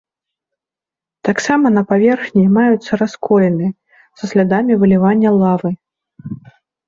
Таксама 1.27 1.65
на 1.73 1.83
паверхні 1.91 2.45
маюцца 2.57 2.91
расколіны, 3.01 3.67
са 4.21 4.29
слядамі 4.31 4.73
вылівання 4.85 5.29
лавы. 5.41 5.71